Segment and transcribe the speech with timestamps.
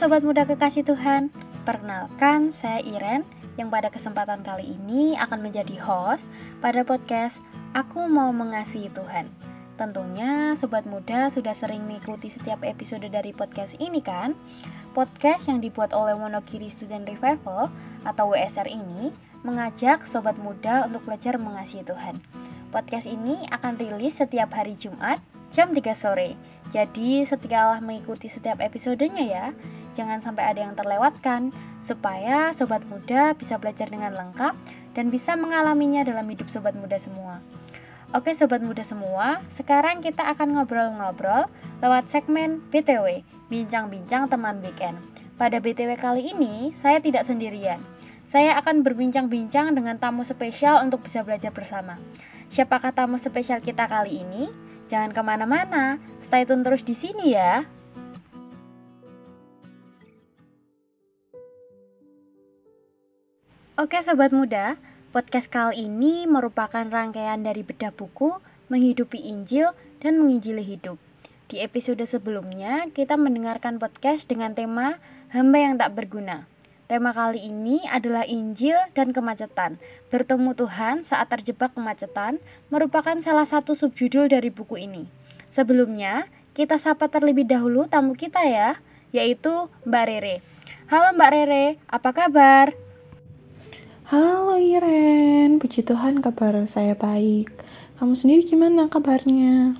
[0.00, 1.28] Sobat Muda Kekasih Tuhan,
[1.68, 3.20] perkenalkan saya Iren
[3.60, 6.24] yang pada kesempatan kali ini akan menjadi host
[6.64, 7.36] pada podcast
[7.76, 9.28] Aku Mau Mengasihi Tuhan.
[9.76, 14.32] Tentunya Sobat Muda sudah sering mengikuti setiap episode dari podcast ini kan?
[14.96, 17.68] Podcast yang dibuat oleh Wonogiri Student Revival
[18.08, 19.12] atau WSR ini
[19.44, 22.16] mengajak Sobat Muda untuk belajar mengasihi Tuhan.
[22.72, 25.20] Podcast ini akan rilis setiap hari Jumat
[25.52, 26.32] jam 3 sore.
[26.70, 29.46] Jadi setialah mengikuti setiap episodenya ya.
[29.98, 34.54] Jangan sampai ada yang terlewatkan supaya sobat muda bisa belajar dengan lengkap
[34.94, 37.42] dan bisa mengalaminya dalam hidup sobat muda semua.
[38.10, 41.46] Oke sobat muda semua, sekarang kita akan ngobrol-ngobrol
[41.78, 44.94] lewat segmen BTW, Bincang-bincang teman weekend.
[45.34, 47.82] Pada BTW kali ini, saya tidak sendirian.
[48.30, 51.98] Saya akan berbincang-bincang dengan tamu spesial untuk bisa belajar bersama.
[52.54, 54.50] Siapakah tamu spesial kita kali ini?
[54.86, 55.98] Jangan ke mana-mana,
[56.30, 57.66] stay tune terus di sini ya.
[63.80, 64.76] Oke sobat muda,
[65.08, 68.28] podcast kali ini merupakan rangkaian dari bedah buku
[68.68, 69.72] Menghidupi Injil
[70.04, 71.00] dan Menginjili Hidup.
[71.48, 75.00] Di episode sebelumnya, kita mendengarkan podcast dengan tema
[75.32, 76.44] Hamba yang tak berguna.
[76.92, 79.80] Tema kali ini adalah Injil dan kemacetan.
[80.12, 82.36] Bertemu Tuhan saat terjebak kemacetan
[82.68, 85.08] merupakan salah satu subjudul dari buku ini.
[85.48, 88.76] Sebelumnya, kita sapa terlebih dahulu tamu kita ya,
[89.16, 90.36] yaitu Mbak Rere.
[90.92, 92.89] Halo Mbak Rere, apa kabar?
[94.10, 97.46] Halo Iren, puji Tuhan kabar saya baik.
[97.94, 99.78] Kamu sendiri gimana kabarnya?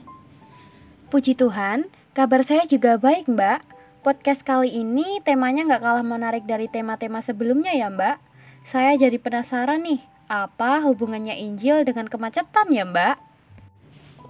[1.11, 3.59] Puji Tuhan, kabar saya juga baik Mbak.
[4.07, 8.23] Podcast kali ini temanya nggak kalah menarik dari tema-tema sebelumnya ya Mbak.
[8.71, 9.99] Saya jadi penasaran nih,
[10.31, 13.17] apa hubungannya Injil dengan kemacetan ya Mbak?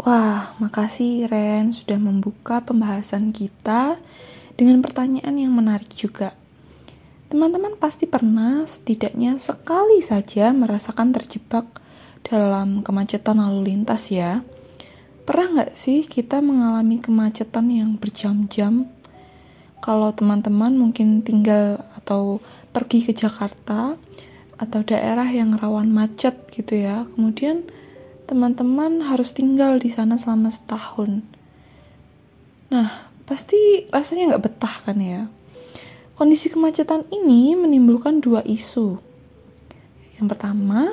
[0.00, 4.00] Wah, makasih Ren sudah membuka pembahasan kita
[4.56, 6.32] dengan pertanyaan yang menarik juga.
[7.30, 11.62] Teman-teman pasti pernah setidaknya sekali saja merasakan terjebak
[12.26, 14.42] dalam kemacetan lalu lintas ya.
[15.22, 18.90] Pernah nggak sih kita mengalami kemacetan yang berjam-jam?
[19.78, 22.42] Kalau teman-teman mungkin tinggal atau
[22.74, 23.94] pergi ke Jakarta
[24.58, 27.62] atau daerah yang rawan macet gitu ya, kemudian
[28.26, 31.22] teman-teman harus tinggal di sana selama setahun.
[32.74, 32.90] Nah,
[33.22, 35.30] pasti rasanya nggak betah kan ya.
[36.20, 39.00] Kondisi kemacetan ini menimbulkan dua isu.
[40.20, 40.92] Yang pertama,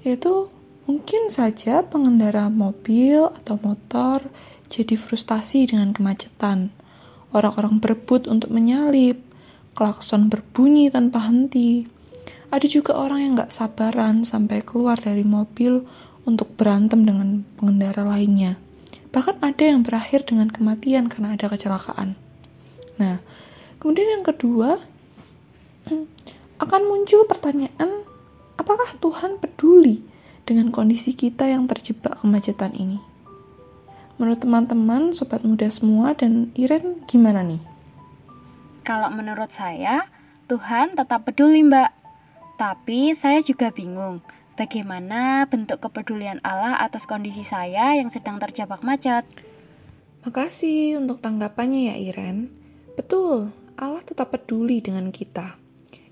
[0.00, 0.48] yaitu
[0.88, 4.24] mungkin saja pengendara mobil atau motor
[4.72, 6.72] jadi frustasi dengan kemacetan.
[7.28, 9.20] Orang-orang berebut untuk menyalip,
[9.76, 11.84] klakson berbunyi tanpa henti.
[12.48, 15.84] Ada juga orang yang nggak sabaran sampai keluar dari mobil
[16.24, 18.56] untuk berantem dengan pengendara lainnya.
[19.12, 22.16] Bahkan ada yang berakhir dengan kematian karena ada kecelakaan.
[22.96, 23.20] Nah,
[23.78, 24.78] kemudian yang kedua,
[26.58, 28.04] akan muncul pertanyaan,
[28.58, 30.02] apakah Tuhan peduli
[30.44, 32.98] dengan kondisi kita yang terjebak kemacetan ini?
[34.18, 37.62] Menurut teman-teman, sobat muda semua, dan Iren gimana nih?
[38.82, 40.04] Kalau menurut saya,
[40.50, 41.94] Tuhan tetap peduli mbak.
[42.58, 44.18] Tapi saya juga bingung,
[44.58, 49.22] Bagaimana bentuk kepedulian Allah atas kondisi saya yang sedang terjebak macet?
[50.26, 52.50] Makasih untuk tanggapannya ya Iren.
[52.98, 55.54] Betul, Allah tetap peduli dengan kita.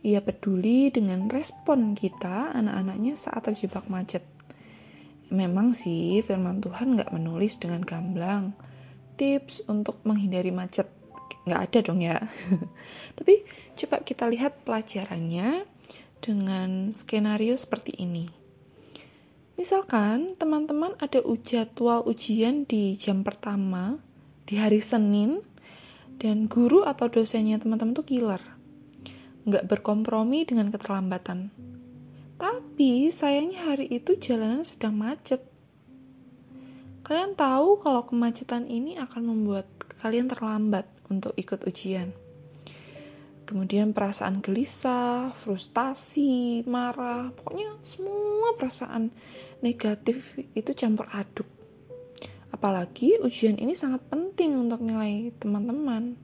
[0.06, 4.22] Ia peduli dengan respon kita, anak-anaknya saat terjebak macet.
[5.34, 8.54] Memang sih firman Tuhan nggak menulis dengan gamblang.
[9.18, 10.86] Tips untuk menghindari macet
[11.42, 12.22] nggak ada dong ya.
[13.18, 13.42] Tapi
[13.74, 15.66] coba kita lihat pelajarannya
[16.22, 18.30] dengan skenario seperti ini.
[19.56, 23.98] Misalkan teman-teman ada jadwal ujian di jam pertama
[24.46, 25.40] di hari Senin
[26.16, 28.42] dan guru atau dosennya teman-teman tuh killer.
[29.46, 31.52] Nggak berkompromi dengan keterlambatan.
[32.36, 35.40] Tapi sayangnya hari itu jalanan sedang macet.
[37.06, 39.70] Kalian tahu kalau kemacetan ini akan membuat
[40.02, 42.10] kalian terlambat untuk ikut ujian
[43.46, 49.14] kemudian perasaan gelisah, frustasi, marah, pokoknya semua perasaan
[49.62, 51.46] negatif itu campur aduk.
[52.54, 56.16] Apalagi ujian ini sangat penting untuk nilai teman-teman.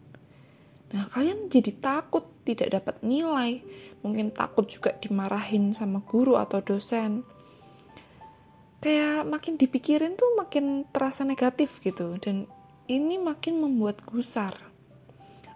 [0.93, 3.65] Nah, kalian jadi takut tidak dapat nilai,
[4.05, 7.25] mungkin takut juga dimarahin sama guru atau dosen.
[8.83, 12.51] Kayak makin dipikirin tuh makin terasa negatif gitu, dan
[12.91, 14.53] ini makin membuat gusar.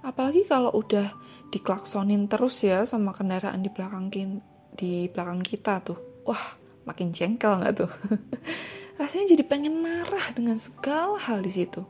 [0.00, 1.10] Apalagi kalau udah
[1.50, 4.08] diklaksonin terus ya sama kendaraan di belakang
[4.78, 5.98] di belakang kita tuh.
[6.24, 6.54] Wah,
[6.86, 7.90] makin jengkel nggak tuh?
[8.96, 11.84] Rasanya jadi pengen marah dengan segala hal di situ.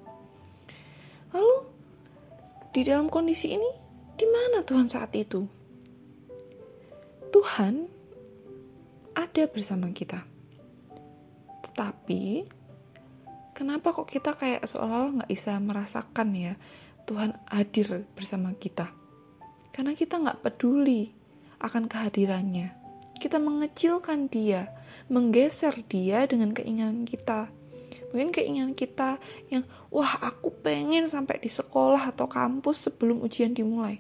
[1.30, 1.56] Lalu
[2.74, 3.70] di dalam kondisi ini
[4.16, 5.44] Di mana Tuhan saat itu?
[7.28, 7.84] Tuhan
[9.12, 10.24] ada bersama kita.
[11.68, 12.48] Tetapi
[13.52, 16.56] kenapa kok kita kayak seolah-olah nggak bisa merasakan ya
[17.04, 18.88] Tuhan hadir bersama kita?
[19.68, 21.12] Karena kita nggak peduli
[21.60, 22.72] akan kehadirannya.
[23.20, 24.72] Kita mengecilkan dia,
[25.06, 27.50] menggeser dia dengan keinginan kita.
[28.14, 29.18] Mungkin keinginan kita
[29.52, 33.98] yang, wah aku pengen sampai di sekolah atau kampus sebelum ujian dimulai.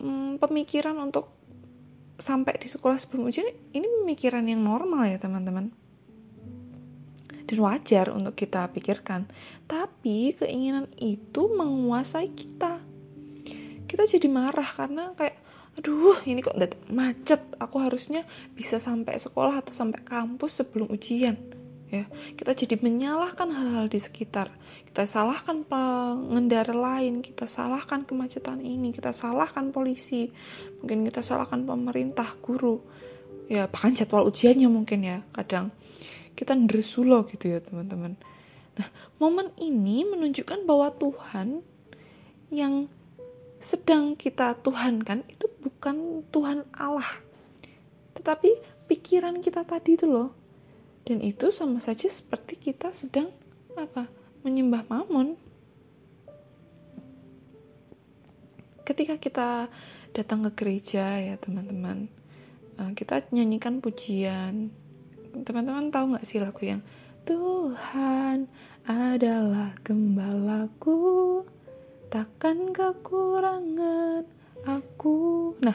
[0.00, 1.30] Hmm, pemikiran untuk
[2.18, 5.74] sampai di sekolah sebelum ujian ini pemikiran yang normal ya teman-teman
[7.44, 9.26] dan wajar untuk kita pikirkan
[9.66, 12.80] tapi keinginan itu menguasai kita
[13.90, 15.36] kita jadi marah karena kayak
[15.78, 16.56] aduh ini kok
[16.90, 17.40] macet?
[17.58, 18.22] Aku harusnya
[18.54, 21.36] bisa sampai sekolah atau sampai kampus sebelum ujian.
[21.92, 24.50] Ya kita jadi menyalahkan hal-hal di sekitar.
[24.90, 30.30] Kita salahkan pengendara lain kita salahkan kemacetan ini kita salahkan polisi
[30.82, 32.82] mungkin kita salahkan pemerintah guru.
[33.46, 35.70] Ya bahkan jadwal ujiannya mungkin ya kadang.
[36.34, 38.18] Kita ndersulo gitu ya teman-teman.
[38.74, 38.88] Nah
[39.22, 41.62] momen ini menunjukkan bahwa Tuhan
[42.50, 42.90] yang
[43.64, 47.08] sedang kita Tuhan kan itu bukan Tuhan Allah.
[48.12, 50.36] Tetapi pikiran kita tadi itu loh.
[51.08, 53.32] Dan itu sama saja seperti kita sedang
[53.80, 54.04] apa?
[54.44, 55.40] Menyembah mamon
[58.84, 59.48] ketika kita
[60.12, 62.12] datang ke gereja ya teman-teman
[62.76, 64.68] eh, kita nyanyikan pujian.
[65.34, 66.84] Teman-teman tahu nggak sih lagu yang
[67.24, 68.46] Tuhan
[68.84, 71.42] adalah gembalaku
[72.14, 74.22] takkan kekurangan
[74.62, 75.50] aku.
[75.58, 75.74] Nah,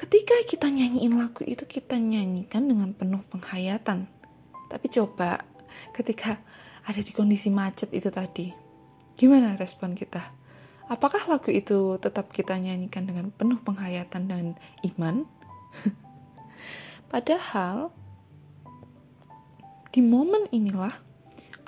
[0.00, 4.08] ketika kita nyanyiin lagu itu kita nyanyikan dengan penuh penghayatan.
[4.72, 5.44] Tapi coba
[5.92, 6.40] ketika
[6.88, 8.48] ada di kondisi macet itu tadi,
[9.20, 10.32] gimana respon kita?
[10.88, 14.44] Apakah lagu itu tetap kita nyanyikan dengan penuh penghayatan dan
[14.80, 15.28] iman?
[17.12, 17.92] Padahal
[19.92, 20.96] di momen inilah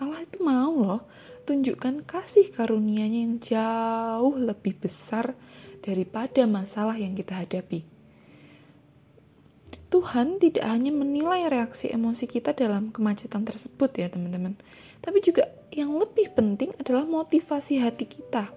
[0.00, 1.00] Allah itu mau loh
[1.48, 5.32] tunjukkan kasih karunia-Nya yang jauh lebih besar
[5.80, 7.88] daripada masalah yang kita hadapi.
[9.88, 14.60] Tuhan tidak hanya menilai reaksi emosi kita dalam kemacetan tersebut ya teman-teman,
[15.00, 18.52] tapi juga yang lebih penting adalah motivasi hati kita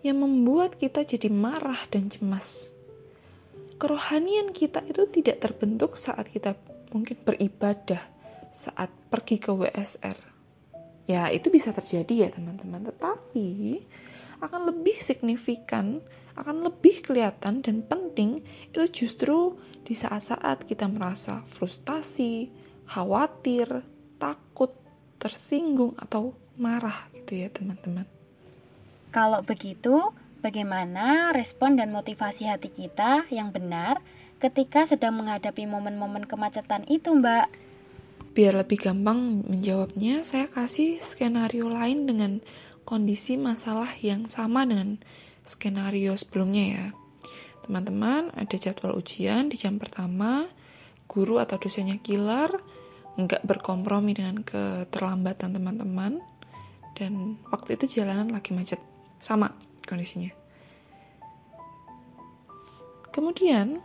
[0.00, 2.72] yang membuat kita jadi marah dan cemas.
[3.76, 6.56] Kerohanian kita itu tidak terbentuk saat kita
[6.96, 8.00] mungkin beribadah,
[8.56, 10.33] saat pergi ke WSR,
[11.04, 13.80] Ya, itu bisa terjadi ya teman-teman, tetapi
[14.40, 16.00] akan lebih signifikan,
[16.36, 18.40] akan lebih kelihatan dan penting
[18.72, 22.48] itu justru di saat-saat kita merasa frustasi,
[22.88, 23.84] khawatir,
[24.16, 24.72] takut,
[25.20, 28.08] tersinggung atau marah gitu ya teman-teman.
[29.12, 30.10] Kalau begitu,
[30.40, 34.00] bagaimana respon dan motivasi hati kita yang benar
[34.42, 37.63] ketika sedang menghadapi momen-momen kemacetan itu, Mbak?
[38.34, 42.42] Biar lebih gampang menjawabnya, saya kasih skenario lain dengan
[42.82, 44.98] kondisi masalah yang sama dengan
[45.46, 46.86] skenario sebelumnya ya.
[47.62, 50.50] Teman-teman, ada jadwal ujian di jam pertama,
[51.06, 52.58] guru atau dosennya killer,
[53.14, 56.18] nggak berkompromi dengan keterlambatan teman-teman,
[56.98, 58.82] dan waktu itu jalanan lagi macet.
[59.22, 59.54] Sama
[59.86, 60.34] kondisinya.
[63.14, 63.78] Kemudian,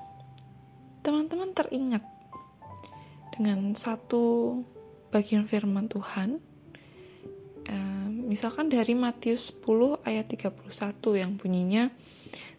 [1.06, 2.02] teman-teman teringat
[3.40, 4.60] dengan satu
[5.16, 6.44] bagian firman Tuhan.
[8.30, 10.70] Misalkan dari Matius 10 ayat 31
[11.18, 11.90] yang bunyinya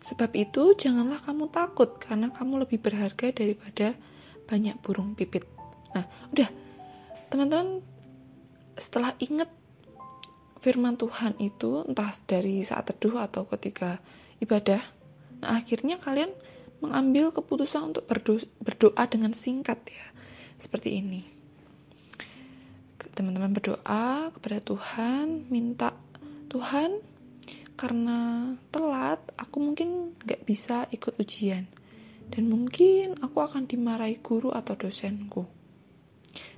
[0.02, 3.94] sebab itu janganlah kamu takut karena kamu lebih berharga daripada
[4.50, 5.46] banyak burung pipit.
[5.94, 6.50] Nah udah.
[7.30, 7.87] Teman-teman
[8.75, 9.46] setelah ingat
[10.58, 14.02] firman Tuhan itu entah dari saat teduh atau ketika
[14.42, 14.82] ibadah
[15.40, 16.28] nah akhirnya kalian
[16.84, 18.04] mengambil keputusan untuk
[18.60, 20.06] berdoa dengan singkat ya
[20.61, 21.23] seperti ini.
[23.17, 25.93] Teman-teman berdoa kepada Tuhan, minta
[26.49, 27.02] Tuhan
[27.81, 31.64] karena telat, aku mungkin gak bisa ikut ujian.
[32.31, 35.49] Dan mungkin aku akan dimarahi guru atau dosenku.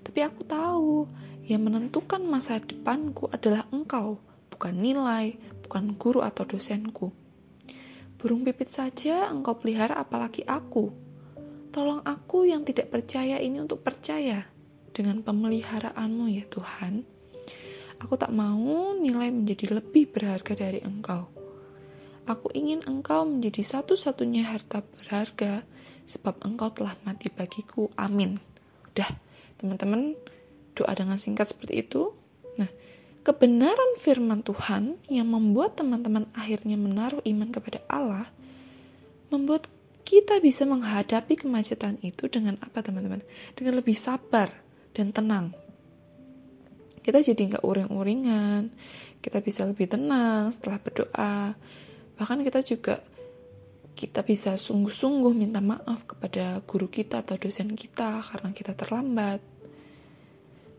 [0.03, 1.07] Tapi aku tahu,
[1.47, 4.19] yang menentukan masa depanku adalah engkau,
[4.53, 7.11] bukan nilai, bukan guru atau dosenku.
[8.23, 10.95] Burung pipit saja engkau pelihara apalagi aku.
[11.73, 14.45] Tolong aku yang tidak percaya ini untuk percaya
[14.93, 17.01] dengan pemeliharaanmu ya Tuhan.
[17.97, 21.33] Aku tak mau nilai menjadi lebih berharga dari Engkau.
[22.29, 25.65] Aku ingin Engkau menjadi satu-satunya harta berharga
[26.05, 27.89] sebab Engkau telah mati bagiku.
[27.97, 28.37] Amin.
[28.93, 29.09] Udah,
[29.57, 30.13] teman-teman,
[30.77, 32.13] doa dengan singkat seperti itu.
[32.61, 32.69] Nah,
[33.25, 38.29] kebenaran firman Tuhan yang membuat teman-teman akhirnya menaruh iman kepada Allah,
[39.33, 39.73] membuat
[40.13, 43.25] kita bisa menghadapi kemacetan itu dengan apa teman-teman?
[43.57, 44.53] Dengan lebih sabar
[44.93, 45.57] dan tenang.
[47.01, 48.69] Kita jadi nggak uring-uringan,
[49.25, 51.57] kita bisa lebih tenang setelah berdoa.
[52.21, 53.01] Bahkan kita juga
[53.97, 59.41] kita bisa sungguh-sungguh minta maaf kepada guru kita atau dosen kita karena kita terlambat.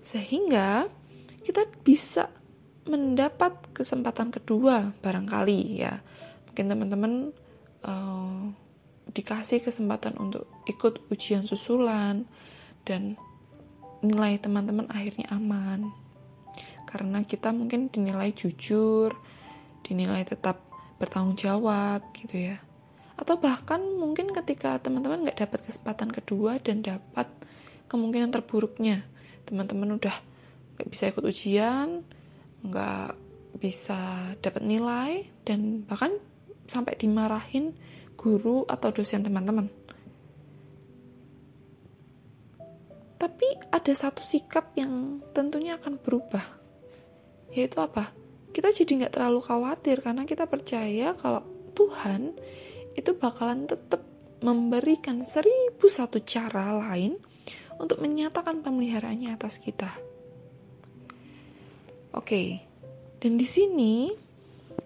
[0.05, 0.85] Sehingga
[1.41, 2.29] kita bisa
[2.85, 6.05] mendapat kesempatan kedua barangkali ya.
[6.53, 7.13] Mungkin teman-teman
[7.81, 8.62] uh,
[9.11, 12.23] dikasih kesempatan untuk ikut ujian susulan
[12.87, 13.19] dan
[14.03, 15.91] nilai teman-teman akhirnya aman.
[16.87, 19.15] Karena kita mungkin dinilai jujur
[19.83, 20.61] dinilai tetap
[21.01, 22.57] bertanggung jawab gitu ya.
[23.19, 27.27] Atau bahkan mungkin ketika teman-teman nggak dapat kesempatan kedua dan dapat
[27.91, 29.03] kemungkinan terburuknya.
[29.43, 30.15] Teman-teman udah
[30.79, 32.01] nggak bisa ikut ujian
[32.63, 33.19] nggak
[33.59, 36.15] bisa dapat nilai dan bahkan
[36.65, 37.75] sampai dimarahin
[38.23, 39.67] guru atau dosen teman-teman.
[43.19, 46.43] Tapi ada satu sikap yang tentunya akan berubah.
[47.51, 48.15] Yaitu apa?
[48.55, 51.43] Kita jadi nggak terlalu khawatir karena kita percaya kalau
[51.75, 52.31] Tuhan
[52.95, 53.99] itu bakalan tetap
[54.39, 57.19] memberikan seribu satu cara lain
[57.79, 59.89] untuk menyatakan pemeliharaannya atas kita.
[62.13, 62.61] Oke,
[63.17, 64.13] dan di sini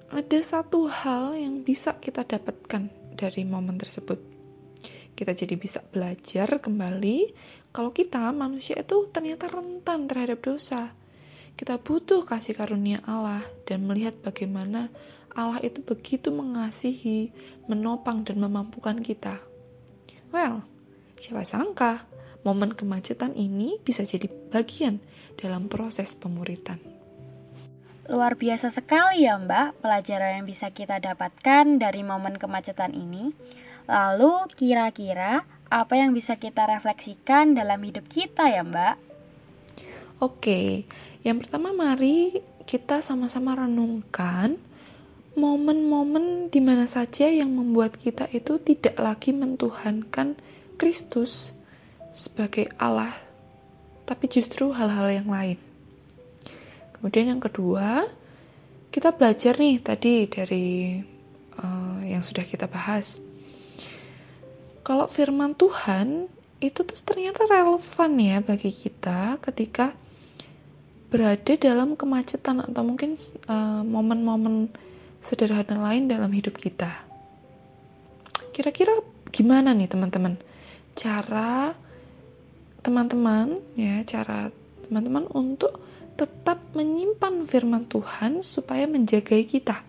[0.07, 4.21] ada satu hal yang bisa kita dapatkan dari momen tersebut.
[5.17, 7.33] Kita jadi bisa belajar kembali
[7.73, 10.93] kalau kita manusia itu ternyata rentan terhadap dosa.
[11.57, 14.93] Kita butuh kasih karunia Allah dan melihat bagaimana
[15.33, 17.33] Allah itu begitu mengasihi,
[17.65, 19.41] menopang dan memampukan kita.
[20.29, 20.61] Well,
[21.17, 22.05] siapa sangka
[22.45, 25.01] momen kemacetan ini bisa jadi bagian
[25.33, 26.96] dalam proses pemuritan.
[28.07, 33.35] Luar biasa sekali ya Mbak pelajaran yang bisa kita dapatkan dari momen kemacetan ini.
[33.83, 38.95] Lalu kira-kira apa yang bisa kita refleksikan dalam hidup kita ya Mbak?
[40.23, 40.87] Oke,
[41.27, 44.55] yang pertama mari kita sama-sama renungkan
[45.35, 50.39] momen-momen di mana saja yang membuat kita itu tidak lagi mentuhankan
[50.79, 51.51] Kristus
[52.15, 53.11] sebagai Allah,
[54.07, 55.66] tapi justru hal-hal yang lain.
[56.97, 58.09] Kemudian yang kedua,
[58.89, 60.97] kita belajar nih tadi dari
[61.61, 63.21] uh, yang sudah kita bahas.
[64.81, 69.93] Kalau firman Tuhan itu tuh ternyata relevan ya bagi kita ketika
[71.13, 74.73] berada dalam kemacetan atau mungkin uh, momen-momen
[75.21, 76.89] sederhana lain dalam hidup kita.
[78.55, 80.39] Kira-kira gimana nih teman-teman
[80.97, 81.77] cara
[82.81, 84.49] teman-teman ya cara
[84.87, 85.77] teman-teman untuk
[86.77, 89.81] menyimpan firman Tuhan supaya menjagai kita.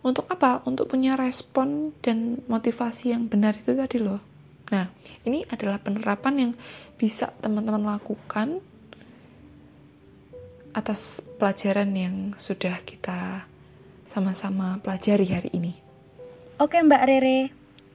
[0.00, 0.64] Untuk apa?
[0.64, 4.24] Untuk punya respon dan motivasi yang benar itu tadi loh.
[4.72, 4.88] Nah,
[5.28, 6.52] ini adalah penerapan yang
[6.96, 8.64] bisa teman-teman lakukan
[10.72, 13.44] atas pelajaran yang sudah kita
[14.08, 15.72] sama-sama pelajari hari ini.
[16.56, 17.40] Oke Mbak Rere,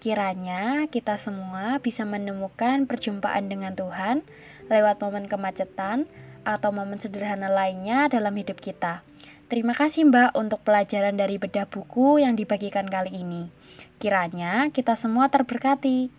[0.03, 4.21] kiranya kita semua bisa menemukan perjumpaan dengan Tuhan
[4.67, 6.09] lewat momen kemacetan
[6.45, 9.01] atau momen sederhana lainnya dalam hidup kita.
[9.45, 13.49] Terima kasih Mbak untuk pelajaran dari bedah buku yang dibagikan kali ini.
[13.97, 16.09] Kiranya kita semua terberkati.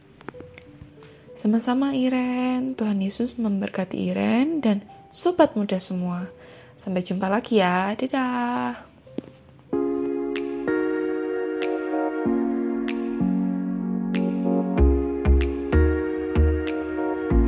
[1.37, 4.81] Sama-sama Iren, Tuhan Yesus memberkati Iren dan
[5.13, 6.31] sobat muda semua.
[6.81, 8.79] Sampai jumpa lagi ya, dadah.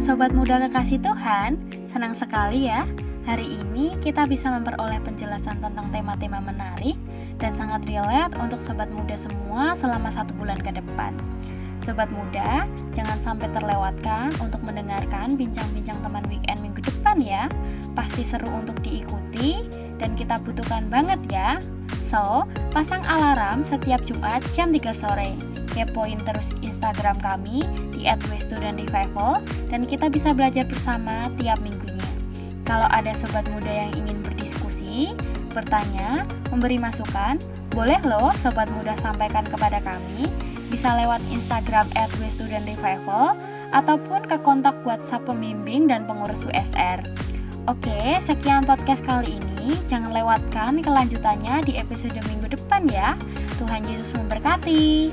[0.05, 2.85] Sobat muda kekasih Tuhan, senang sekali ya.
[3.29, 6.97] Hari ini kita bisa memperoleh penjelasan tentang tema-tema menarik
[7.37, 11.13] dan sangat relate untuk sobat muda semua selama satu bulan ke depan.
[11.85, 17.49] Sobat muda, jangan sampai terlewatkan untuk mendengarkan bincang-bincang teman weekend minggu depan ya.
[17.97, 19.65] Pasti seru untuk diikuti
[19.97, 21.61] dan kita butuhkan banget ya.
[22.05, 25.37] So, pasang alarm setiap Jumat jam 3 sore.
[25.73, 28.09] Kepoin terus Instagram kami di
[28.41, 32.09] @studentrevival dan kita bisa belajar bersama tiap minggunya.
[32.69, 35.17] Kalau ada sobat muda yang ingin berdiskusi,
[35.57, 37.41] bertanya, memberi masukan,
[37.73, 40.29] boleh loh sobat muda sampaikan kepada kami,
[40.69, 41.89] bisa lewat Instagram
[42.29, 43.37] @studentrevival
[43.73, 47.01] ataupun ke kontak WhatsApp pembimbing dan pengurus USR.
[47.69, 49.77] Oke, sekian podcast kali ini.
[49.93, 53.13] Jangan lewatkan kelanjutannya di episode minggu depan ya.
[53.61, 55.13] Tuhan Yesus memberkati.